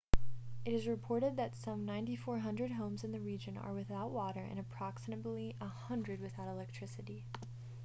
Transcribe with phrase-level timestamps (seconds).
[0.65, 5.53] it is reported that some 9400 homes in the region are without water and approximately
[5.59, 7.23] 100 without electricity